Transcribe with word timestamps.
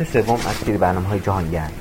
قسمت 0.00 0.26
سوم 0.26 0.34
از 0.34 0.56
سری 0.56 0.78
برنامه 0.78 1.08
های 1.08 1.20
جهانگرد. 1.20 1.72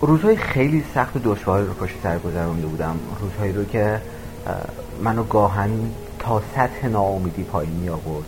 روزهای 0.00 0.36
خیلی 0.36 0.84
سخت 0.94 1.16
و 1.16 1.18
دشواری 1.24 1.66
رو 1.66 1.72
پشت 1.72 1.94
سر 2.02 2.18
گذرونده 2.18 2.66
بودم. 2.66 2.98
روزهایی 3.20 3.52
رو 3.52 3.64
که 3.64 4.00
منو 5.02 5.24
گاهن 5.24 5.70
تا 6.18 6.42
سطح 6.54 6.86
ناامیدی 6.86 7.42
پایین 7.42 7.72
می 7.72 7.88
آورد 7.88 8.24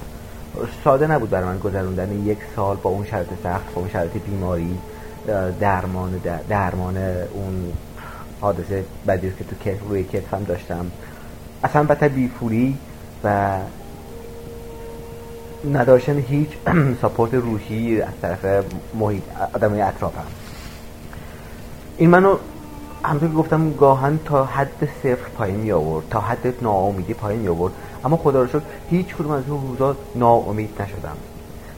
ساده 0.84 1.06
نبود 1.06 1.30
برای 1.30 1.44
من 1.44 1.58
گذروندن 1.58 2.26
یک 2.26 2.38
سال 2.56 2.76
با 2.76 2.90
اون 2.90 3.06
شرط 3.06 3.26
سخت 3.42 3.74
با 3.74 3.80
اون 3.80 3.90
شرط 3.90 4.10
بیماری 4.10 4.78
درمان 5.60 6.20
درمان 6.48 6.96
اون 7.32 7.72
حادثه 8.40 8.84
بدی 9.08 9.32
که 9.38 9.44
تو 9.44 9.88
روی 9.88 10.04
کتفم 10.04 10.44
داشتم. 10.44 10.86
اصلا 11.64 11.82
بی 11.84 12.08
بیفوری 12.08 12.78
و 13.24 13.56
نداشتن 15.70 16.18
هیچ 16.18 16.48
ساپورت 17.02 17.34
روحی 17.34 18.00
از 18.00 18.12
طرف 18.22 18.64
محیط 18.94 19.22
آدمای 19.54 19.80
اطرافم 19.80 20.26
این 21.96 22.10
منو 22.10 22.36
همونطور 23.04 23.28
که 23.28 23.34
گفتم 23.34 23.72
گاهن 23.72 24.18
تا 24.24 24.44
حد 24.44 24.88
صفر 25.02 25.28
پایین 25.36 25.56
می 25.56 25.72
آورد 25.72 26.04
تا 26.10 26.20
حد 26.20 26.54
ناامیدی 26.62 27.14
پایین 27.14 27.40
می 27.40 27.48
آورد. 27.48 27.72
اما 28.04 28.16
خدا 28.16 28.42
رو 28.42 28.48
شکر 28.48 28.62
هیچ 28.90 29.14
کدوم 29.14 29.30
از 29.30 29.42
اون 29.48 29.68
روزا 29.68 29.96
ناامید 30.14 30.82
نشدم. 30.82 31.16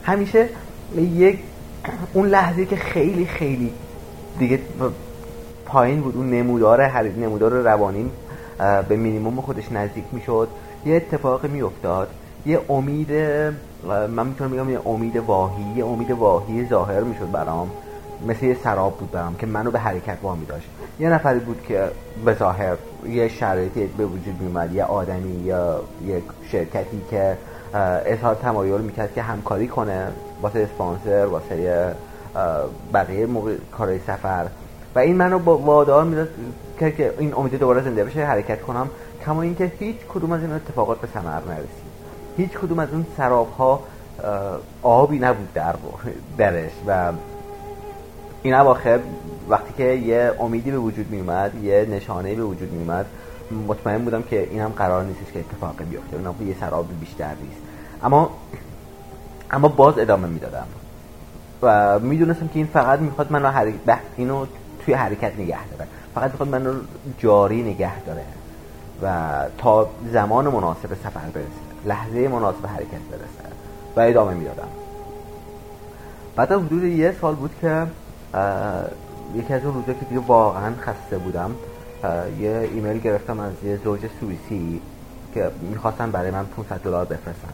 همیشه 0.03 0.49
یک 0.97 1.39
اون 2.13 2.27
لحظه 2.27 2.65
که 2.65 2.75
خیلی 2.75 3.25
خیلی 3.25 3.73
دیگه 4.39 4.59
پایین 5.65 6.01
بود 6.01 6.15
اون 6.15 6.29
نمودار 6.29 7.01
نمودار 7.01 7.51
روانیم 7.51 8.11
به 8.89 8.95
مینیموم 8.95 9.41
خودش 9.41 9.71
نزدیک 9.71 10.03
می‌شد 10.11 10.47
یه 10.85 10.95
اتفاقی 10.95 11.47
میافتاد 11.47 12.09
یه 12.45 12.59
امید 12.69 13.11
من 13.87 14.27
می‌تونم 14.27 14.51
بگم 14.51 14.69
یه 14.69 14.87
امید 14.87 15.15
واهی 15.15 15.63
یه 15.75 15.85
امید 15.85 16.11
واهی 16.11 16.67
ظاهر 16.69 16.99
می‌شد 16.99 17.31
برام. 17.31 17.71
مثل 18.27 18.45
یه 18.45 18.57
سراب 18.63 18.97
بود 18.97 19.11
برام 19.11 19.35
که 19.35 19.45
منو 19.45 19.71
به 19.71 19.79
حرکت 19.79 20.17
وامی 20.21 20.45
داشت 20.45 20.67
یه 20.99 21.09
نفری 21.09 21.39
بود 21.39 21.61
که 21.67 21.87
به 22.25 22.33
ظاهر 22.33 22.77
یه 23.05 23.27
شرایطی 23.27 23.85
به 23.85 24.05
وجود 24.05 24.41
میومد 24.41 24.73
یه 24.73 24.83
آدمی 24.83 25.43
یا 25.43 25.81
یه 26.07 26.21
شرکتی 26.51 27.01
که 27.09 27.37
اظهار 28.05 28.35
تمایل 28.35 28.81
می‌کرد 28.81 29.13
که 29.13 29.21
همکاری 29.21 29.67
کنه 29.67 30.07
واسه 30.41 30.59
اسپانسر 30.59 31.25
واسه 31.25 31.95
بقیه 32.93 33.25
موقع 33.25 33.55
کارهای 33.77 33.99
سفر. 33.99 34.45
و 34.95 34.99
این 34.99 35.15
منو 35.15 35.39
با 35.39 35.57
وادار 35.57 36.03
می‌داد 36.03 36.29
که 36.79 37.13
این 37.19 37.33
امید 37.33 37.59
دوباره 37.59 37.81
زنده 37.81 38.03
بشه 38.03 38.25
حرکت 38.25 38.61
کنم. 38.61 38.89
کما 39.25 39.41
اینکه 39.41 39.71
هیچ 39.79 39.97
کدوم 40.13 40.31
از 40.31 40.41
این 40.41 40.51
اتفاقات 40.51 41.01
به 41.01 41.07
ثمر 41.07 41.41
نرسید. 41.47 41.84
هیچ 42.37 42.51
کدوم 42.51 42.79
از 42.79 42.89
اون 42.91 43.05
سراب 43.17 43.53
ها 43.57 43.79
آبی 44.81 45.19
نبود 45.19 45.53
در 45.53 45.75
درش 46.37 46.71
و 46.87 47.11
این 48.43 48.53
اواخر 48.53 48.99
وقتی 49.49 49.73
که 49.77 49.83
یه 49.83 50.31
امیدی 50.39 50.71
به 50.71 50.77
وجود 50.77 51.09
می 51.09 51.19
اومد 51.19 51.63
یه 51.63 51.87
نشانه 51.91 52.35
به 52.35 52.43
وجود 52.43 52.71
می 52.71 52.79
اومد 52.79 53.05
مطمئن 53.67 54.03
بودم 54.03 54.21
که 54.21 54.47
این 54.51 54.61
هم 54.61 54.69
قرار 54.69 55.03
نیست 55.03 55.33
که 55.33 55.39
اتفاقی 55.39 55.83
بیفته 55.83 56.17
اون 56.17 56.47
یه 56.47 56.55
سراب 56.59 56.85
بیشتر 56.99 57.25
نیست. 57.25 57.61
اما 58.03 58.29
اما 59.51 59.67
باز 59.67 59.99
ادامه 59.99 60.27
می‌دادم 60.27 60.65
و 61.61 61.99
می‌دونستم 61.99 62.47
که 62.47 62.53
این 62.55 62.67
فقط 62.67 62.99
می‌خواد 62.99 63.31
منو 63.31 63.47
حرکت 63.47 63.99
اینو 64.17 64.45
توی 64.85 64.93
حرکت 64.93 65.39
نگه 65.39 65.67
داره. 65.67 65.87
فقط 66.15 66.31
می‌خواد 66.31 66.49
منو 66.49 66.73
جاری 67.17 67.63
نگه 67.63 68.01
داره. 68.01 68.23
و 69.01 69.29
تا 69.57 69.89
زمان 70.11 70.47
مناسب 70.47 70.93
سفر 70.93 71.29
برسه 71.33 71.85
لحظه 71.85 72.27
مناسب 72.27 72.65
حرکت 72.65 73.01
برسه 73.11 73.55
و 73.95 73.99
ادامه 73.99 74.33
می‌دادم. 74.33 74.67
بعد 76.35 76.51
حدود 76.51 76.83
یه 76.83 77.15
سال 77.21 77.35
بود 77.35 77.51
که 77.61 77.87
یکی 79.35 79.53
از 79.53 79.65
اون 79.65 79.73
روزا 79.73 79.93
که 79.93 80.05
دیگه 80.05 80.21
واقعا 80.27 80.73
خسته 80.81 81.17
بودم 81.17 81.51
یه 82.39 82.69
ایمیل 82.73 82.99
گرفتم 82.99 83.39
از 83.39 83.53
یه 83.63 83.79
زوج 83.83 83.99
سوئیسی 84.19 84.81
که 85.33 85.51
می‌خواستن 85.61 86.11
برای 86.11 86.31
من 86.31 86.45
500 86.45 86.79
دلار 86.83 87.05
بفرستن. 87.05 87.53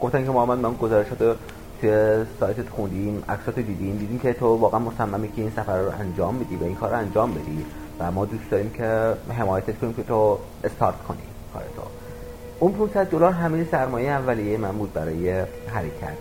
گفتن 0.00 0.24
که 0.24 0.30
محمد 0.30 0.58
من 0.58 0.74
گزارشات 0.74 1.36
توی 1.80 2.24
سایتت 2.40 2.68
خوندیم 2.68 3.22
عکسات 3.28 3.54
دیدیم 3.54 3.96
دیدیم 3.96 4.18
که 4.18 4.32
تو 4.32 4.46
واقعا 4.46 4.80
مصممی 4.80 5.32
که 5.32 5.42
این 5.42 5.52
سفر 5.56 5.78
رو 5.78 5.90
انجام 6.00 6.38
بدی 6.38 6.56
و 6.56 6.64
این 6.64 6.74
کار 6.74 6.90
رو 6.90 6.96
انجام 6.96 7.34
بدی. 7.34 7.64
و 8.00 8.10
ما 8.10 8.24
دوست 8.24 8.50
داریم 8.50 8.70
که 8.70 9.14
حمایتت 9.38 9.78
کنیم 9.78 9.94
که 9.94 10.02
تو 10.02 10.38
استارت 10.64 11.02
کنی 11.08 11.18
کار 11.54 11.62
تو. 11.76 11.82
اون 12.60 12.72
500 12.72 13.06
دلار 13.10 13.32
همه 13.32 13.66
سرمایه 13.70 14.10
اولیه 14.10 14.58
من 14.58 14.72
بود 14.72 14.92
برای 14.92 15.30
حرکت. 15.74 16.16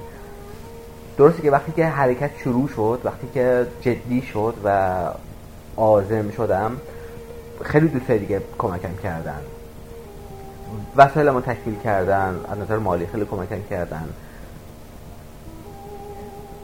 درسته 1.18 1.42
که 1.42 1.52
وقتی 1.52 1.72
که 1.72 1.86
حرکت 1.86 2.32
شروع 2.44 2.68
شد 2.68 3.02
وقتی 3.04 3.28
که 3.34 3.68
جدی 3.82 4.22
شد 4.22 4.54
و 4.64 5.00
آزم 5.76 6.32
شدم 6.32 6.78
خیلی 7.64 7.88
دوستای 7.88 8.20
دیگه 8.20 8.42
کمکم 8.58 8.96
کردن. 9.04 9.42
وسایل 10.96 11.30
ما 11.30 11.42
تشکیل 11.42 11.76
کردن 11.84 12.40
از 12.52 12.58
نظر 12.58 12.78
مالی 12.78 13.08
خیلی 13.08 13.26
کمکم 13.26 13.62
کردن. 13.70 14.10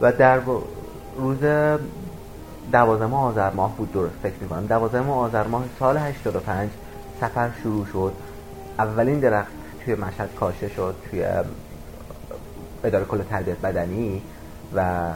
و 0.02 0.12
در 0.12 0.40
روز 1.18 1.40
دوازم 2.72 3.14
آذر 3.14 3.50
ماه 3.50 3.78
بود 3.78 3.94
درست 3.94 4.14
فکر 4.24 4.34
می‌کنم. 4.42 4.66
دوازم 4.66 5.10
آذر 5.10 5.48
ماه 5.48 5.64
سال 5.80 5.98
85 5.98 6.70
سفر 7.22 7.50
شروع 7.64 7.86
شد. 7.86 8.14
اولین 8.80 9.20
درخت 9.20 9.52
توی 9.86 9.96
مشهد 9.96 10.30
کاشه 10.36 10.70
شد 10.70 10.96
توی 11.10 11.26
اداره 12.84 13.06
کل 13.06 13.22
تربیت 13.24 13.58
بدنی 13.58 14.22
و 14.76 15.10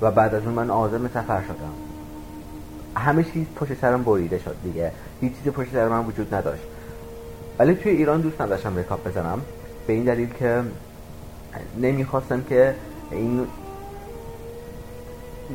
و 0.00 0.10
بعد 0.10 0.34
از 0.34 0.42
اون 0.44 0.54
من 0.54 0.70
آزم 0.70 1.08
سفر 1.08 1.42
شدم. 1.42 1.72
همه 2.96 3.24
چیز 3.24 3.46
پشت 3.56 3.74
سرم 3.80 4.02
بریده 4.02 4.38
شد 4.38 4.56
دیگه. 4.62 4.92
هیچ 5.20 5.32
چیز 5.42 5.52
پشت 5.52 5.72
سر 5.72 5.88
من 5.88 6.04
وجود 6.04 6.34
نداشت. 6.34 6.62
ولی 7.58 7.74
توی 7.74 7.92
ایران 7.92 8.20
دوست 8.20 8.40
نداشتم 8.40 8.78
رکاب 8.78 9.08
بزنم. 9.08 9.40
به 9.86 9.92
این 9.92 10.04
دلیل 10.04 10.28
که 10.38 10.62
نمی‌خواستم 11.80 12.42
که 12.42 12.74
این 13.10 13.46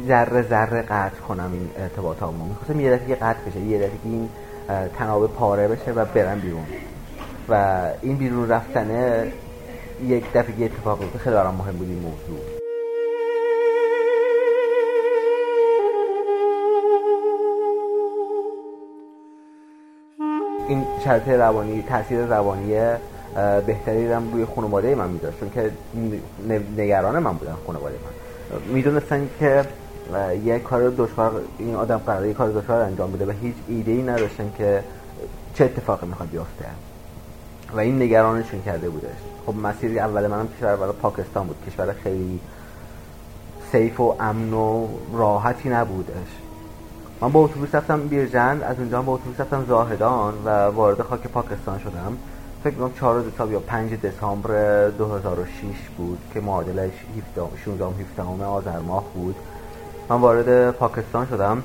ذره 0.08 0.42
ذره 0.42 0.82
قطع 0.82 1.20
کنم 1.28 1.50
این 1.54 1.70
ارتباط 1.78 2.22
همون 2.22 2.50
می‌خواستم 2.50 2.80
یه 2.80 2.92
دفعه 2.92 3.16
قطع 3.16 3.40
بشه 3.48 3.60
یه 3.60 3.78
دفعه 3.78 4.00
این 4.04 4.30
تناب 4.98 5.28
پاره 5.28 5.68
بشه 5.68 5.92
و 5.92 6.06
برم 6.06 6.40
بیرون. 6.40 6.64
و 7.50 7.82
این 8.02 8.18
بیرون 8.18 8.50
رفتنه 8.50 9.32
یک 10.04 10.34
دفعه 10.34 10.66
اتفاق 10.66 11.00
خیلی 11.18 11.36
برام 11.36 11.56
مهم 11.56 11.74
بود 11.74 11.90
این 11.90 12.00
موضوع. 12.00 12.40
این 20.68 20.86
شرط 21.04 21.28
روانی 21.28 21.82
تاثیر 21.82 22.26
روانی 22.26 22.76
بهتری 23.66 24.12
هم 24.12 24.34
روی 24.34 24.46
خانواده 24.56 24.96
من 24.96 25.10
میداشت. 25.10 25.40
چون 25.40 25.50
که 25.50 25.72
نگران 26.78 27.20
من 27.20 27.34
بودن 27.34 27.56
خانواده 27.68 27.96
من. 27.96 28.74
می‌دونستن 28.74 29.30
که 29.40 29.66
یه 30.44 30.60
کار 30.60 30.90
دشوار 30.90 31.42
این 31.58 31.76
آدم 31.76 31.98
قراره 31.98 32.28
یه 32.28 32.34
کار 32.34 32.50
دشوار 32.50 32.82
انجام 32.82 33.12
بده 33.12 33.26
و 33.26 33.32
هیچ 33.42 33.56
ایده 33.68 33.92
ای 33.92 34.04
نداشتن 34.04 34.52
که 34.58 34.84
چه 35.54 35.66
اتفاقی 35.66 36.08
می‌خواد 36.08 36.30
بیفته. 36.30 36.66
و 37.74 37.80
این 37.80 38.02
نگرانشون 38.02 38.62
کرده 38.62 38.90
بودش. 38.90 39.18
خب 39.46 39.56
مسیر 39.56 40.00
اول 40.00 40.28
منم 40.28 40.48
کشور 40.48 40.76
برای 40.76 40.94
پاکستان 40.94 41.48
بود. 41.48 41.56
کشور 41.68 41.94
خیلی 42.04 42.40
سیف 43.72 44.00
و 44.00 44.16
امن 44.20 44.54
و 44.54 44.88
راحتی 45.14 45.70
نبودش. 45.70 46.28
من 47.22 47.32
با 47.32 47.40
اتوبوس 47.40 47.76
رفتم 47.76 48.08
بیرجند 48.08 48.64
از 48.64 48.80
اونجا 48.80 49.02
با 49.02 49.14
اتوبوس 49.14 49.40
رفتم 49.40 49.66
زاهدان 49.68 50.34
و 50.46 50.50
وارد 50.50 51.02
خاک 51.02 51.28
پاکستان 51.28 51.80
شدم. 51.80 52.18
فکر 52.64 52.76
کنم 52.76 52.94
4 53.00 53.22
دسامبر 53.22 53.54
یا 53.54 53.60
5 53.60 53.94
دسامبر 53.94 54.90
2006 54.90 55.50
بود 55.98 56.18
که 56.34 56.40
معادلش 56.42 56.94
16 57.66 57.86
17 57.86 58.46
آذر 58.46 58.80
ماه 58.80 59.04
بود. 59.14 59.36
من 60.10 60.16
وارد 60.16 60.72
پاکستان 60.72 61.28
شدم 61.28 61.64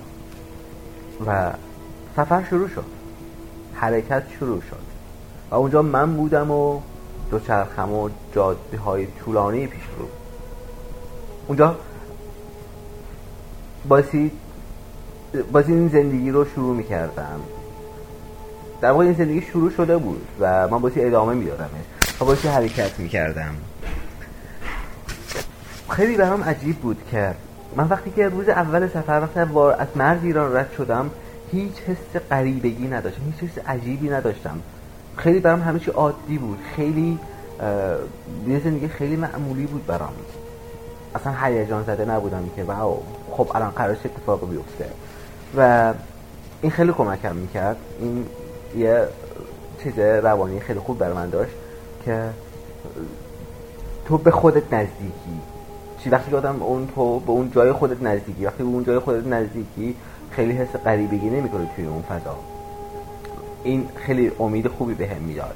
و 1.26 1.50
سفر 2.16 2.44
شروع 2.50 2.68
شد. 2.68 2.84
حرکت 3.74 4.22
شروع 4.38 4.60
شد. 4.60 4.90
و 5.50 5.54
اونجا 5.54 5.82
من 5.82 6.16
بودم 6.16 6.50
و 6.50 6.80
دوچرخم 7.30 7.92
و 7.92 8.08
جاده 8.34 8.78
های 8.78 9.06
طولانی 9.06 9.66
پیش 9.66 9.82
رو. 9.98 10.08
اونجا 11.48 11.76
باسی 13.88 14.30
این 15.54 15.88
زندگی 15.88 16.30
رو 16.30 16.44
شروع 16.44 16.76
می‌کردم. 16.76 17.40
در 18.80 18.90
واقع 18.90 19.04
این 19.04 19.14
زندگی 19.14 19.42
شروع 19.42 19.70
شده 19.70 19.96
بود 19.96 20.26
و 20.40 20.68
من 20.68 20.78
باسی 20.78 21.04
ادامه 21.04 21.34
میدادمش. 21.34 21.84
و 22.20 22.24
باسی 22.24 22.48
حرکت 22.48 22.98
می‌کردم. 22.98 23.54
خیلی 25.88 26.16
برام 26.16 26.44
عجیب 26.44 26.76
بود 26.76 26.96
که 27.10 27.34
من 27.76 27.88
وقتی 27.88 28.10
که 28.10 28.28
روز 28.28 28.48
اول 28.48 28.88
سفر 28.88 29.20
وقتی 29.22 29.40
از 29.78 29.88
مرز 29.96 30.24
ایران 30.24 30.56
رد 30.56 30.72
شدم 30.76 31.10
هیچ 31.52 31.72
حس 31.86 32.20
غریبگی 32.30 32.88
نداشتم 32.88 33.22
هیچ 33.26 33.50
حس 33.50 33.58
عجیبی 33.66 34.08
نداشتم. 34.08 34.58
خیلی 35.16 35.40
برام 35.40 35.62
همه 35.62 35.78
چی 35.78 35.90
عادی 35.90 36.38
بود. 36.38 36.58
خیلی 36.76 37.18
یه 38.48 38.60
زندگی 38.64 38.88
خیلی 38.88 39.16
معمولی 39.16 39.66
بود 39.66 39.86
برام. 39.86 40.12
اصلا 41.14 41.32
هیجان 41.42 41.84
زده 41.84 42.04
نبودم 42.04 42.50
که 42.56 42.64
واو 42.64 43.02
خب 43.30 43.50
الان 43.54 43.70
قرار 43.70 43.90
اتفاق 43.90 44.50
بیفته. 44.50 44.86
و 45.56 45.92
این 46.62 46.72
خیلی 46.72 46.92
کمکم 46.92 47.36
می‌کرد. 47.36 47.76
این 48.00 48.26
یه 48.76 49.06
چیز 49.82 49.98
روانی 49.98 50.60
خیلی 50.60 50.78
خوب 50.78 50.98
بر 50.98 51.12
من 51.12 51.30
داشت 51.30 51.52
که 52.04 52.24
تو 54.06 54.18
به 54.18 54.30
خودت 54.30 54.74
نزدیکی. 54.74 55.40
وقتی 56.08 56.30
که 56.30 56.36
آدم 56.36 56.62
اون 56.62 56.88
تو 56.94 57.20
به 57.20 57.30
اون 57.30 57.50
جای 57.50 57.72
خودت 57.72 58.02
نزدیکی 58.02 58.46
وقتی 58.46 58.62
به 58.62 58.68
اون 58.68 58.84
جای 58.84 58.98
خودت 58.98 59.26
نزدیکی 59.26 59.96
خیلی 60.30 60.52
حس 60.52 60.76
غریبگی 60.84 61.30
نمی‌کنه 61.30 61.70
توی 61.76 61.86
اون 61.86 62.02
فضا. 62.02 62.36
این 63.64 63.88
خیلی 63.96 64.32
امید 64.40 64.68
خوبی 64.68 64.94
به 64.94 65.06
هم 65.06 65.22
می‌داد. 65.22 65.54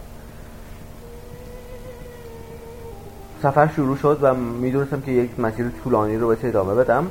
سفر 3.42 3.68
شروع 3.76 3.96
شد 3.96 4.18
و 4.22 4.34
می‌دونستم 4.34 5.00
که 5.00 5.12
یک 5.12 5.40
مسیر 5.40 5.70
طولانی 5.84 6.16
رو 6.16 6.28
به 6.28 6.48
ادامه 6.48 6.74
بدم. 6.74 7.06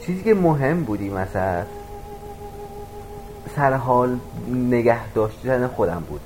چیزی 0.00 0.22
که 0.22 0.34
مهم 0.34 0.84
بودی 0.84 1.08
مثلا 1.08 1.62
سر 3.56 3.72
حال 3.72 4.18
نگه 4.48 5.12
داشتن 5.12 5.66
خودم 5.66 6.04
بود. 6.08 6.20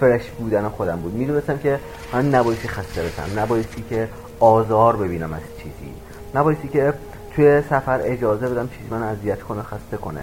فرش 0.00 0.30
بودن 0.30 0.68
خودم 0.68 0.96
بود. 0.96 1.14
می‌دونستم 1.14 1.58
که 1.58 1.80
من 2.12 2.34
نبایستی 2.34 2.68
خسته 2.68 3.02
بشم 3.02 3.40
نبایستی 3.40 3.84
که 3.90 4.08
آزار 4.40 4.96
ببینم 4.96 5.32
از 5.32 5.40
چیزی. 5.58 5.92
نبایستی 6.34 6.68
که 6.68 6.94
توی 7.34 7.62
سفر 7.62 8.00
اجازه 8.04 8.48
بدم 8.48 8.68
چیزی 8.68 8.90
من 8.90 9.02
اذیت 9.02 9.42
کنه 9.42 9.62
خسته 9.62 9.96
کنه. 9.96 10.22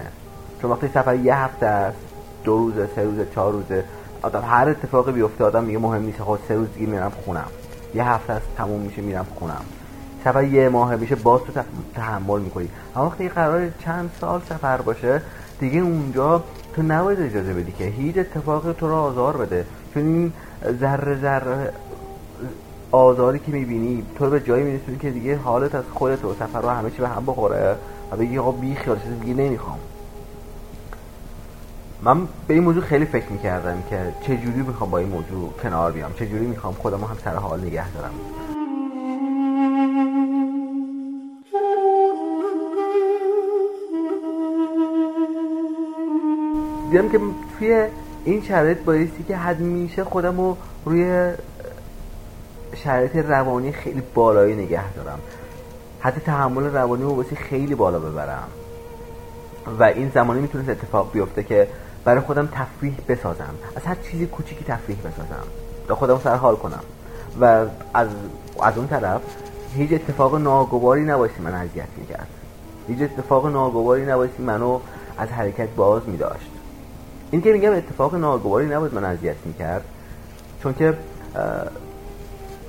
چون 0.62 0.70
وقتی 0.70 0.88
سفر 0.88 1.14
یه 1.14 1.36
هفته 1.36 1.66
است 1.66 1.98
دو 2.44 2.56
روزه 2.58 2.88
سه 2.96 3.02
روزه 3.02 3.26
چهار 3.34 3.52
روزه 3.52 3.84
آدم 4.22 4.42
هر 4.46 4.68
اتفاقی 4.68 5.12
بیفته 5.12 5.44
آدم 5.44 5.64
میگه 5.64 5.78
مهم 5.78 6.02
نیست 6.02 6.22
خب 6.22 6.38
سه 6.48 6.54
روز 6.54 6.68
دیگه 6.74 6.86
میرم 6.86 7.12
خونم. 7.24 7.48
یه 7.94 8.04
هفته 8.04 8.32
است 8.32 8.46
تموم 8.56 8.80
میشه 8.80 9.02
میرم 9.02 9.26
خونم. 9.38 9.64
سفر 10.24 10.44
یه 10.44 10.68
ماه 10.68 10.96
میشه 10.96 11.14
باز 11.14 11.40
تو 11.40 11.62
تحمل 11.94 12.40
می‌کنی. 12.40 12.68
اما 12.96 13.06
وقتی 13.06 13.28
قرار 13.28 13.68
چند 13.84 14.10
سال 14.20 14.40
سفر 14.48 14.76
باشه 14.76 15.22
دیگه 15.60 15.80
اونجا 15.80 16.44
تو 16.74 16.82
نباید 16.82 17.20
اجازه 17.20 17.52
بدی 17.54 17.72
که 17.72 17.84
هیچ 17.84 18.18
اتفاقی 18.18 18.72
تو 18.72 18.88
رو 18.88 18.94
آزار 18.94 19.36
بده. 19.36 19.64
چون 19.94 20.02
این 20.02 20.32
ذره 20.80 21.18
ذره 21.20 21.72
آزاری 22.90 23.38
که 23.38 23.52
می‌بینی 23.52 24.02
تو 24.18 24.24
رو 24.24 24.30
به 24.30 24.40
جایی 24.40 24.64
میرسونی 24.64 24.98
که 24.98 25.10
دیگه 25.10 25.36
حالت 25.36 25.74
از 25.74 25.84
خودت 25.94 26.24
و 26.24 26.34
سفر 26.34 26.60
رو 26.60 26.68
همه 26.68 26.90
چی 26.90 26.98
به 26.98 27.08
هم 27.08 27.26
بخوره 27.26 27.76
و 28.12 28.16
بگی 28.16 28.38
آقا 28.38 28.52
بی 28.52 28.74
خیال 28.74 28.98
دیگه 29.20 29.34
نمی‌خوام. 29.34 29.78
من 32.02 32.28
به 32.46 32.54
این 32.54 32.62
موضوع 32.62 32.82
خیلی 32.82 33.04
فکر 33.04 33.32
می‌کردم 33.32 33.82
که 33.90 34.12
چجوری 34.20 34.62
می‌خوام 34.62 34.90
با 34.90 34.98
این 34.98 35.08
موضوع 35.08 35.52
کنار 35.62 35.92
بیام 35.92 36.12
چجوری 36.12 36.46
می‌خوام 36.46 36.74
خودم 36.74 37.00
هم 37.00 37.16
سر 37.24 37.34
حال 37.34 37.60
نگه 37.60 37.92
دارم. 37.92 38.10
دیدم 46.90 47.08
که 47.08 47.20
توی 47.58 47.86
این 48.24 48.42
شرایط 48.42 48.78
بایستی 48.78 49.24
که 49.24 49.36
حد 49.36 49.60
میشه 49.60 50.04
خودم 50.04 50.36
رو 50.36 50.56
روی 50.84 51.32
شرایط 52.84 53.16
روانی 53.16 53.72
خیلی 53.72 54.02
بالایی 54.14 54.54
نگه 54.54 54.92
دارم. 54.92 55.18
حتی 56.00 56.20
تحمل 56.20 56.64
روانی 56.64 57.02
رو 57.02 57.14
بایستی 57.14 57.36
خیلی 57.36 57.74
بالا 57.74 57.98
ببرم. 57.98 58.48
و 59.78 59.82
این 59.82 60.10
زمانی 60.14 60.40
می‌تونست 60.40 60.68
اتفاق 60.68 61.12
بیفته 61.12 61.42
که 61.42 61.68
برای 62.04 62.20
خودم 62.20 62.46
تفریح 62.46 62.96
بسازم. 63.08 63.54
از 63.76 63.82
هر 63.84 63.94
چیزی 63.94 64.26
کوچیکی 64.26 64.64
تفریح 64.64 64.98
بسازم. 64.98 65.46
تا 65.88 65.94
خودم 65.94 66.20
سر 66.24 66.36
حال 66.36 66.56
کنم. 66.56 66.82
و 67.40 67.66
از 67.94 68.08
از 68.62 68.78
اون 68.78 68.88
طرف 68.88 69.20
هیچ 69.74 69.92
اتفاق 69.92 70.36
ناگواری 70.36 71.02
نبایستی 71.02 71.42
من 71.42 71.54
اذیت 71.54 71.88
می‌کرد. 71.96 72.28
هیچ 72.88 73.02
اتفاق 73.02 73.46
ناگواری 73.46 74.06
نبایستی 74.06 74.42
منو 74.42 74.80
از 75.18 75.28
حرکت 75.28 75.68
باز 75.68 76.02
میداشت. 76.06 76.50
این 77.30 77.42
که 77.42 77.52
میگم 77.52 77.72
اتفاق 77.72 78.14
ناگواری 78.14 78.66
نباید 78.66 78.94
من 78.94 79.04
اذیت 79.04 79.36
می‌کرد 79.44 79.84
چون 80.62 80.74
که 80.74 80.94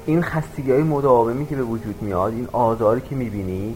این 0.09 0.23
خستگی 0.23 0.71
های 0.71 0.83
مداومی 0.83 1.45
که 1.45 1.55
به 1.55 1.63
وجود 1.63 2.01
میاد 2.01 2.33
این 2.33 2.47
آزاری 2.51 3.01
که 3.01 3.15
می‌بینی 3.15 3.75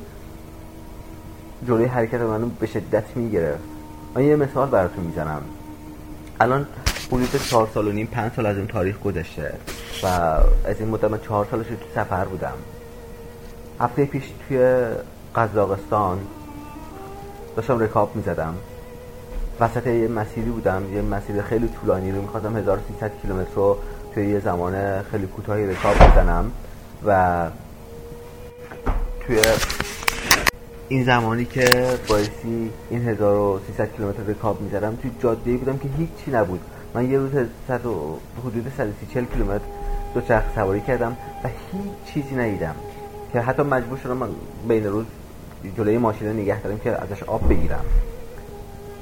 جلوی 1.67 1.85
حرکت 1.85 2.21
منو 2.21 2.49
به 2.59 2.67
شدت 2.67 3.03
می‌گرفت 3.15 3.63
من 4.15 4.23
یه 4.23 4.35
مثال 4.35 4.69
براتون 4.69 5.03
می‌زنم. 5.03 5.41
الان 6.39 6.67
حدود 7.07 7.41
چهار 7.49 7.69
سال 7.73 7.87
و 7.87 7.91
نیم 7.91 8.07
پنج 8.07 8.31
سال 8.35 8.45
از 8.45 8.57
این 8.57 8.67
تاریخ 8.67 8.99
گذشته 8.99 9.53
و 10.03 10.07
از 10.07 10.79
این 10.79 10.89
مدت 10.89 11.03
من 11.03 11.19
چهار 11.19 11.47
سالش 11.51 11.67
تو 11.67 11.75
سفر 11.95 12.25
بودم. 12.25 12.53
هفته 13.79 14.05
پیش 14.05 14.23
توی 14.47 14.85
قزاقستان 15.35 16.19
داشتم 17.55 17.79
رکاب 17.79 18.15
می‌زدم. 18.15 18.55
وسط 19.59 19.87
یه 19.87 20.07
مسیری 20.07 20.49
بودم 20.49 20.93
یه 20.93 21.01
مسیر 21.01 21.41
خیلی 21.41 21.67
طولانی 21.67 22.11
رو 22.11 22.21
می‌خواستم 22.21 22.57
1300 22.57 23.11
کیلومتر 23.21 23.55
رو 23.55 23.77
توی 24.13 24.29
یه 24.29 24.39
زمان 24.39 25.01
خیلی 25.01 25.27
کوتاهی 25.27 25.65
رکاب 25.65 25.95
بزنم 25.95 26.51
و 27.05 27.49
توی 29.27 29.41
این 30.87 31.03
زمانی 31.03 31.45
که 31.45 31.87
بایستی 32.09 32.71
این 32.89 33.07
1300 33.07 33.95
کیلومتر 33.95 34.23
رکاب 34.23 34.61
می‌زدم 34.61 34.95
توی 34.95 35.11
جاده 35.19 35.57
بودم 35.57 35.77
که 35.77 35.89
هیچی 35.97 36.31
نبود. 36.31 36.59
من 36.93 37.11
یه 37.11 37.17
روز 37.17 37.31
صد 37.67 37.85
و 37.85 38.19
حدود 38.41 38.71
130 38.77 39.25
کیلومتر 39.33 39.65
دو 40.13 40.21
چرخ 40.21 40.43
سواری 40.55 40.81
کردم 40.81 41.17
و 41.43 41.47
هیچ 41.47 42.13
چیزی 42.13 42.35
ندیدم. 42.35 42.75
که 43.33 43.41
حتی 43.41 43.63
مجبور 43.63 43.97
شدم 43.97 44.17
من 44.17 44.29
بین 44.67 44.85
روز 44.85 45.05
جلوی 45.77 45.97
ماشین 45.97 46.27
نگه 46.27 46.61
دارم 46.61 46.79
که 46.79 46.91
ازش 46.91 47.23
آب 47.23 47.49
بگیرم. 47.49 47.85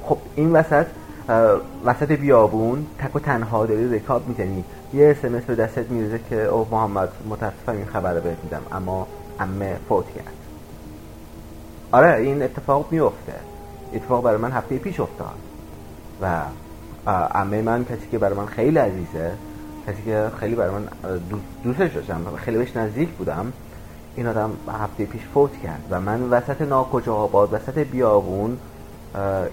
خب 0.02 0.18
این 0.36 0.52
وسط 0.52 0.86
وسط 1.84 2.12
بیابون 2.12 2.86
تک 2.98 3.16
و 3.16 3.18
تنها 3.18 3.66
داری 3.66 3.96
رکاب 3.96 4.28
می‌زنی 4.28 4.64
یه 4.94 5.16
اسمس 5.18 5.42
به 5.42 5.54
دستت 5.54 5.90
میرزه 5.90 6.20
که 6.30 6.44
او 6.44 6.68
محمد 6.70 7.08
متاسفم 7.28 7.72
این 7.72 7.84
خبر 7.84 8.14
رو 8.14 8.20
بهت 8.20 8.38
میدم 8.44 8.62
اما 8.72 9.06
امه 9.40 9.76
فوت 9.88 10.06
کرد. 10.14 10.34
آره 11.92 12.22
این 12.22 12.42
اتفاق 12.42 12.86
میفته 12.90 13.32
اتفاق 13.92 14.24
برای 14.24 14.36
من 14.36 14.52
هفته 14.52 14.78
پیش 14.78 15.00
افتاد. 15.00 15.34
و 16.22 16.42
امه 17.34 17.62
من 17.62 17.84
کسی 17.84 18.08
که 18.10 18.18
برای 18.18 18.36
من 18.36 18.46
خیلی 18.46 18.78
عزیزه 18.78 19.32
کسی 19.86 20.02
که 20.04 20.30
خیلی 20.40 20.54
برای 20.54 20.70
من 20.70 20.88
دوستش 21.64 21.94
داشتم 21.94 22.36
خیلی 22.36 22.58
بهش 22.58 22.76
نزدیک 22.76 23.08
بودم 23.08 23.52
این 24.16 24.26
آدم 24.26 24.50
هفته 24.82 25.04
پیش 25.04 25.22
فوت 25.34 25.62
کرد. 25.62 25.84
و 25.90 26.00
من 26.00 26.22
وسط 26.30 26.62
ناکجا 26.62 27.14
آباد 27.14 27.52
وسط 27.52 27.78
بیابون 27.78 28.58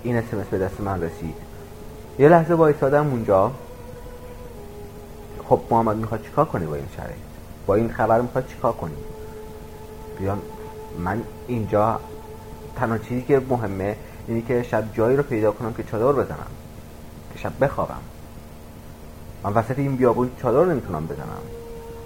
این 0.04 0.16
اسمس 0.16 0.46
به 0.46 0.58
دست 0.58 0.82
من 0.82 1.02
رسید. 1.02 1.49
یه 2.20 2.30
لحظه 2.30 2.54
وایسادم 2.54 3.08
اونجا. 3.08 3.52
خب 5.50 5.62
محمد 5.72 5.98
می‌خواد 5.98 6.22
چیکار 6.22 6.46
کنی 6.46 6.66
با 6.66 6.76
این 6.76 6.86
شرایط؟ 6.96 7.18
با 7.66 7.76
این 7.76 7.90
خبر 7.90 8.22
می‌خواد 8.22 8.48
چیکار 8.48 8.72
کنی 8.72 8.96
بیان 10.20 10.42
من 11.00 11.22
اینجا 11.48 12.00
تنها 12.76 12.98
چیزی 12.98 13.22
که 13.22 13.42
مهمه 13.50 13.96
اینی 14.28 14.42
که 14.42 14.64
شب 14.64 14.84
جایی 14.94 15.18
رو 15.18 15.24
پیدا 15.24 15.52
کنم 15.52 15.74
که 15.74 15.84
چادر 15.84 16.24
بزنم. 16.24 16.48
که 17.34 17.40
شب 17.40 17.52
بخوابم. 17.62 18.02
من 19.44 19.54
وسط 19.54 19.80
این 19.80 19.96
بیابون 19.96 20.30
چادر 20.42 20.72
نمی‌تونم 20.72 21.06
بزنم. 21.06 21.42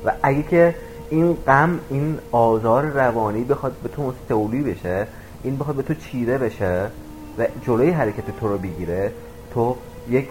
و 0.05 0.11
اگه 0.23 0.43
که 0.43 0.75
این 1.09 1.33
غم 1.33 1.79
این 1.89 2.19
آزار 2.31 2.83
روانی 2.83 3.43
بخواد 3.43 3.73
به 3.83 3.89
تو 3.89 4.03
مستولی 4.03 4.61
بشه 4.61 5.07
این 5.43 5.57
بخواد 5.57 5.75
به 5.75 5.83
تو 5.83 5.93
چیره 5.93 6.37
بشه 6.37 6.89
و 7.37 7.45
جلوی 7.65 7.89
حرکت 7.89 8.39
تو 8.39 8.47
رو 8.47 8.57
بگیره 8.57 9.11
تو 9.53 9.75
یک 10.09 10.29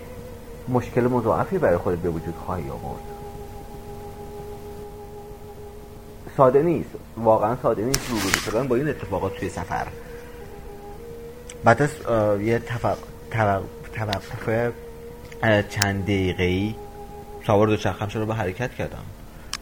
مشکل 0.69 1.01
مضاعفی 1.01 1.59
برای 1.59 1.77
خودت 1.77 1.99
به 1.99 2.11
وجود 2.11 2.35
خواهی 2.47 2.71
آورد. 2.71 3.03
ساده 6.37 6.63
نیست. 6.63 6.91
واقعا 7.17 7.57
ساده 7.63 7.85
نیست 7.85 8.11
روبرو 8.11 8.29
شدن 8.29 8.69
با 8.69 8.77
این 8.77 8.89
اتفاقات 8.89 9.37
توی 9.37 9.49
سفر. 9.49 9.87
بعد 11.65 11.83
از 11.83 11.91
یه 12.41 12.63
توقف 13.93 14.73
چند 15.69 16.03
دقیقه 16.03 16.45
ای 16.45 16.75
سوار 17.47 17.67
دو 17.67 17.77
چرخم 17.77 18.09
شد 18.09 18.19
رو 18.19 18.27
به 18.27 18.35
حرکت 18.35 18.75
کردم. 18.75 19.05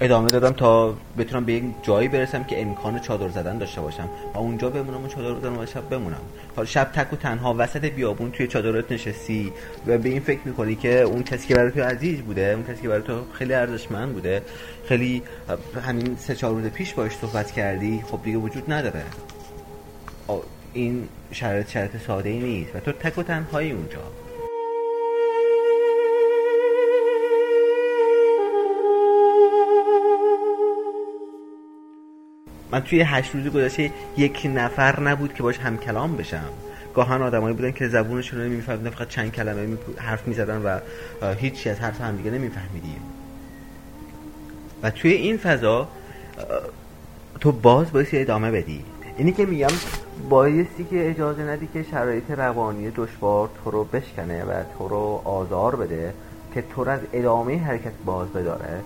ادامه 0.02 0.30
دادم 0.30 0.50
تا 0.50 0.94
بتونم 1.18 1.44
به 1.44 1.52
یک 1.52 1.64
جایی 1.82 2.08
برسم 2.08 2.44
که 2.44 2.62
امکان 2.62 2.98
چادر 2.98 3.28
زدن 3.28 3.58
داشته 3.58 3.80
باشم 3.80 4.08
و 4.34 4.38
اونجا 4.38 4.70
بمونم 4.70 5.04
و 5.04 5.08
چادر 5.08 5.32
بزنم 5.32 5.58
و 5.58 5.66
شب 5.66 5.88
بمونم. 5.90 6.20
حالا 6.56 6.66
شب 6.66 6.84
تک 6.92 7.12
و 7.12 7.16
تنها 7.16 7.54
وسط 7.58 7.84
بیابون 7.84 8.30
توی 8.30 8.46
چادرت 8.46 8.92
نشستی 8.92 9.52
و 9.86 9.98
به 9.98 10.08
این 10.08 10.20
فکر 10.20 10.40
می‌کنی 10.44 10.74
که 10.74 11.00
اون 11.00 11.22
کسی 11.22 11.48
که 11.48 11.54
برای 11.54 11.70
تو 11.70 11.82
عزیز 11.82 12.20
بوده 12.20 12.52
اون 12.54 12.64
کسی 12.74 12.82
که 12.82 12.88
برای 12.88 13.02
تو 13.02 13.24
خیلی 13.32 13.54
ارزشمند 13.54 14.12
بوده 14.12 14.42
خیلی 14.86 15.22
همین 15.86 16.16
سه 16.16 16.34
چهار 16.34 16.54
روز 16.54 16.64
پیش 16.64 16.94
باش 16.94 17.12
صحبت 17.12 17.52
کردی 17.52 18.02
خب 18.10 18.20
دیگه 18.24 18.38
وجود 18.38 18.72
نداره. 18.72 19.02
این 20.72 21.08
شرایط 21.32 21.70
شرایط 21.70 21.96
ساده 22.06 22.28
ای 22.28 22.38
نیست 22.38 22.76
و 22.76 22.80
تو 22.80 22.92
تک 22.92 23.18
و 23.18 23.22
تنهایی 23.22 23.72
اونجا. 23.72 24.00
من 32.72 32.80
توی 32.80 33.00
هشت 33.00 33.34
روز 33.34 33.46
گذشته 33.46 33.90
یک 34.16 34.50
نفر 34.54 35.00
نبود 35.00 35.34
که 35.34 35.42
باش 35.42 35.58
هم 35.58 35.78
کلام 35.78 36.16
بشم. 36.16 36.50
گاهن 36.94 37.22
آدمایی 37.22 37.54
بودن 37.54 37.72
که 37.72 37.88
زبونشون 37.88 38.40
رو 38.40 38.46
نمیفهمیدن 38.46 38.90
فقط 38.90 39.08
چند 39.08 39.32
کلمه 39.32 39.76
حرف 39.96 40.28
می‌زدن 40.28 40.62
و 40.62 40.78
هیچی 41.34 41.70
از 41.70 41.80
حرف 41.80 42.00
هم 42.00 42.16
دیگه 42.16 42.30
نمیفهمیدیم 42.30 43.00
و 44.82 44.90
توی 44.90 45.10
این 45.10 45.36
فضا 45.36 45.88
تو 47.40 47.52
باز 47.52 47.92
بایستی 47.92 48.18
ادامه 48.18 48.50
بدی. 48.50 48.84
اینی 49.16 49.32
که 49.32 49.46
میگم 49.46 49.68
بایستی 50.28 50.84
که 50.84 51.10
اجازه 51.10 51.42
ندی 51.42 51.68
که 51.72 51.82
شرایط 51.90 52.30
روانی 52.30 52.90
دشوار 52.90 53.50
تو 53.64 53.70
رو 53.70 53.84
بشکنه 53.84 54.44
و 54.44 54.62
تو 54.78 54.88
رو 54.88 55.22
آزار 55.24 55.76
بده 55.76 56.14
که 56.54 56.64
تو 56.74 56.84
رو 56.84 56.90
از 56.90 57.00
ادامه 57.12 57.58
حرکت 57.58 57.92
باز 58.04 58.28
بداره 58.28 58.80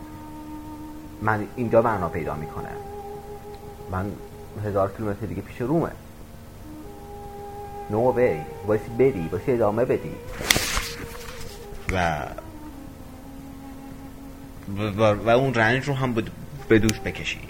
من 1.23 1.47
اینجا 1.57 1.83
معنا 1.83 2.09
پیدا 2.09 2.35
می‌کنه 2.35 2.69
من 3.91 4.13
هزار 4.65 4.93
کیلومتر 4.97 5.27
دیگه 5.27 5.43
پیش 5.43 5.61
رومه. 5.61 5.91
نو 7.91 8.13
وی 8.13 8.37
بایستی 8.67 8.91
بدی 8.99 9.29
بایستی 9.33 9.53
ادامه 9.53 9.85
بدی. 9.85 10.11
و 11.93 12.27
و, 15.27 15.31
اون 15.31 15.55
رنج 15.55 15.89
رو 15.89 15.95
هم 15.95 16.15
به 16.69 16.79
دوش 16.79 17.01
بکشی. 17.01 17.41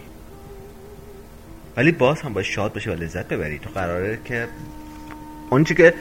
ولی 1.76 1.92
باز 1.92 2.20
هم 2.20 2.32
باید 2.32 2.46
شاد 2.46 2.72
باشی 2.72 2.90
و 2.90 2.94
لذت 2.94 3.28
ببری. 3.28 3.58
تو 3.58 3.70
قراره 3.70 4.18
که 4.24 4.48
اونچه 5.50 5.74
که 5.74 5.94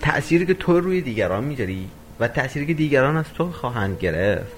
تأثیری 0.00 0.46
که 0.46 0.54
تو 0.54 0.80
روی 0.80 1.00
دیگران 1.00 1.44
می‌ذاری 1.44 1.90
و 2.20 2.28
تأثیری 2.28 2.66
که 2.66 2.74
دیگران 2.74 3.16
از 3.16 3.24
تو 3.34 3.52
خواهند 3.52 3.98
گرفت 3.98 4.56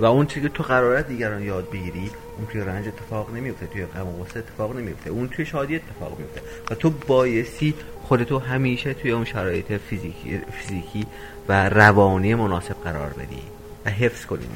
و 0.00 0.04
اون 0.04 0.26
چیزی 0.26 0.48
که 0.48 0.54
تو 0.54 0.62
قراره 0.62 1.02
دیگران 1.02 1.42
یاد 1.42 1.70
بگیری 1.70 2.10
اون 2.36 2.46
توی 2.46 2.60
رنج 2.60 2.88
اتفاق 2.88 3.34
نمیفته 3.34 3.66
توی 3.66 3.86
غم 3.86 4.06
و 4.06 4.22
اتفاق 4.22 4.76
نمیفته 4.76 5.10
اون 5.10 5.28
توی 5.28 5.46
شادی 5.46 5.76
اتفاق 5.76 6.18
میفته 6.18 6.40
و 6.70 6.74
تو 6.74 6.90
بایستی 6.90 7.74
خودتو 8.02 8.38
همیشه 8.38 8.94
توی 8.94 9.10
اون 9.10 9.24
شرایط 9.24 9.72
فیزیکی, 9.72 10.40
فیزیکی 10.52 11.06
و 11.48 11.68
روانی 11.68 12.34
مناسب 12.34 12.76
قرار 12.84 13.10
بدی 13.10 13.42
و 13.84 13.90
حفظ 13.90 14.26
کنی 14.26 14.46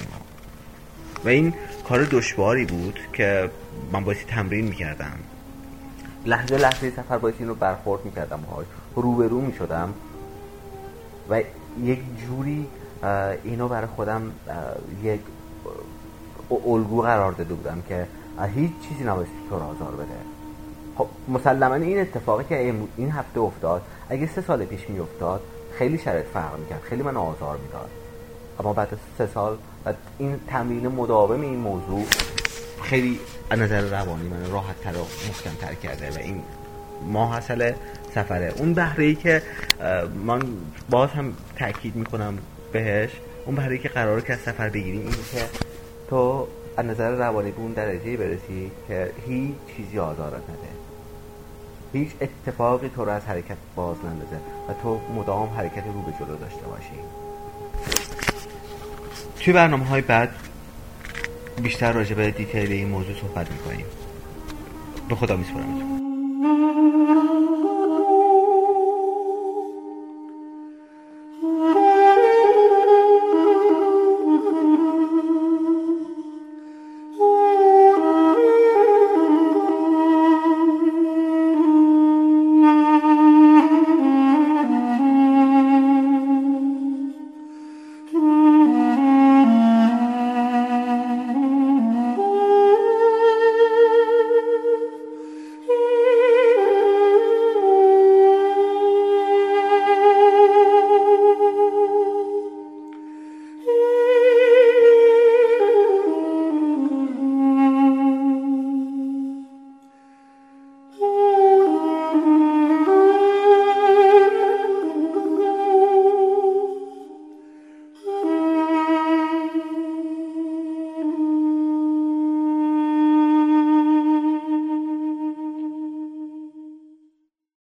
و 1.24 1.28
این 1.28 1.54
کار 1.88 2.04
دشواری 2.04 2.64
بود 2.64 3.00
که 3.12 3.50
من 3.92 4.04
بایستی 4.04 4.24
تمرین 4.24 4.64
می‌کردم. 4.64 5.18
لحظه 6.26 6.56
لحظه 6.56 6.90
سفر 6.90 7.18
بایستی 7.18 7.42
این 7.42 7.48
رو 7.48 7.54
برخورد 7.54 8.04
می‌کردم 8.04 8.40
باهاش. 8.50 8.66
روبرو 8.96 9.40
می‌شدم 9.40 9.94
و 11.30 11.42
یک 11.82 12.00
جوری 12.26 12.66
اینو 13.44 13.68
برای 13.68 13.86
خودم 13.86 14.22
یک 15.02 15.20
الگو 16.50 17.02
قرار 17.02 17.32
داده 17.32 17.54
بودم 17.54 17.82
که 17.88 18.06
هیچ 18.54 18.72
چیزی 18.88 19.04
نبایستی 19.04 19.34
تو 19.50 19.58
رو 19.58 19.62
آزار 19.62 19.92
بده. 19.92 20.06
خب 20.96 21.06
مسلما 21.28 21.74
این 21.74 22.00
اتفاقی 22.00 22.44
که 22.44 22.74
این 22.96 23.10
هفته 23.10 23.40
افتاد 23.40 23.82
اگه 24.08 24.26
سه 24.26 24.40
سال 24.40 24.64
پیش 24.64 24.90
میافتاد 24.90 25.40
خیلی 25.78 25.98
شرط 25.98 26.24
فرق 26.24 26.58
می‌کرد 26.58 26.80
خیلی 26.82 27.02
من 27.02 27.16
آزار 27.16 27.56
می‌داد. 27.56 27.90
اما 28.60 28.72
بعد 28.72 28.98
سه 29.18 29.26
سال 29.26 29.56
و 29.86 29.92
این 30.18 30.40
تمرین 30.46 30.88
مداوم 30.88 31.40
این 31.40 31.58
موضوع 31.58 32.04
خیلی 32.82 33.20
از 33.50 33.58
نظر 33.58 33.80
روانی 33.80 34.28
من 34.28 34.50
راحت 34.50 34.80
تر 34.80 34.96
و 34.96 35.06
محکم 35.28 35.54
تر 35.60 35.74
کرده 35.74 36.10
و 36.10 36.18
این 36.18 36.42
ما 37.06 37.26
حاصل 37.26 37.72
سفره. 38.14 38.54
اون 38.58 38.74
بهره 38.74 39.04
ای 39.04 39.14
که 39.14 39.42
من 40.24 40.42
باز 40.90 41.10
هم 41.10 41.34
تاکید 41.58 41.96
می‌کنم 41.96 42.38
بهش. 42.72 43.10
اون 43.46 43.54
بهره 43.54 43.72
ای 43.72 43.78
که 43.78 43.88
قراره 43.88 44.22
که 44.22 44.32
از 44.32 44.38
سفر 44.38 44.68
بگیریم 44.68 45.00
این 45.00 45.10
که 45.10 45.48
تو 46.10 46.46
از 46.76 46.86
نظر 46.86 47.10
روانی 47.10 47.50
به 47.50 47.60
اون 47.60 47.72
درجه 47.72 48.16
برسی 48.16 48.70
که 48.88 49.10
هیچ 49.26 49.54
چیزی 49.76 49.98
آزارت 49.98 50.42
نده 50.42 50.68
هیچ 51.92 52.10
اتفاقی 52.20 52.88
تو 52.88 53.04
رو 53.04 53.10
از 53.10 53.22
حرکت 53.22 53.56
باز 53.76 53.96
نندازه 54.04 54.36
و 54.68 54.72
تو 54.82 55.00
مدام 55.16 55.48
حرکت 55.48 55.84
رو 55.86 56.02
به 56.02 56.12
جلو 56.20 56.36
داشته 56.36 56.62
باشی. 56.66 56.98
توی 59.40 59.52
برنامه 59.52 59.84
های 59.84 60.02
بعد 60.02 60.34
بیشتر 61.62 61.92
راجع 61.92 62.14
به 62.14 62.30
دیتیل 62.30 62.72
این 62.72 62.88
موضوع 62.88 63.14
صحبت 63.20 63.52
می‌کنیم. 63.52 63.86
به 65.08 65.14
خدا 65.14 65.36
میسپارمتون. 65.36 65.91